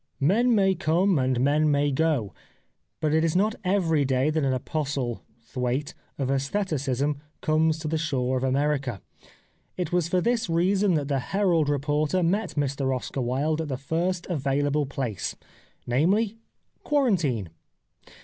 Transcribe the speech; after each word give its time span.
Men 0.19 0.55
may 0.55 0.73
come 0.73 1.19
and 1.19 1.39
men 1.39 1.69
may 1.69 1.91
go, 1.91 2.33
but 3.01 3.13
it 3.13 3.23
is 3.23 3.35
not 3.35 3.53
every 3.63 4.03
day 4.03 4.31
that 4.31 4.43
an 4.43 4.51
apostle 4.51 5.21
(thwaite) 5.53 5.93
of 6.17 6.29
sestheticism 6.29 7.19
comes 7.41 7.77
to 7.77 7.87
the 7.87 7.99
shores 7.99 8.41
of 8.41 8.49
America. 8.49 8.99
It 9.77 9.91
was 9.91 10.07
for 10.07 10.19
this 10.19 10.49
reason 10.49 10.95
that 10.95 11.07
the 11.07 11.19
Herald 11.19 11.69
reporter 11.69 12.23
met 12.23 12.55
Mr 12.55 12.95
Oscar 12.95 13.21
Wilde 13.21 13.61
at 13.61 13.67
the 13.67 13.77
first 13.77 14.25
available 14.25 14.87
place— 14.87 15.35
namely, 15.85 16.35
quarantine. 16.83 17.51